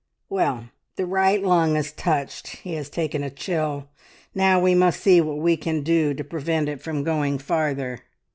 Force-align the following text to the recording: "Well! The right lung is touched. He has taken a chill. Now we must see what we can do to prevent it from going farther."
"Well! 0.29 0.71
The 0.95 1.05
right 1.05 1.43
lung 1.43 1.75
is 1.75 1.91
touched. 1.91 2.47
He 2.63 2.73
has 2.73 2.89
taken 2.89 3.21
a 3.21 3.29
chill. 3.29 3.87
Now 4.33 4.59
we 4.59 4.73
must 4.73 4.99
see 5.01 5.21
what 5.21 5.37
we 5.37 5.55
can 5.55 5.83
do 5.83 6.15
to 6.15 6.23
prevent 6.23 6.67
it 6.69 6.81
from 6.81 7.03
going 7.03 7.37
farther." 7.37 7.99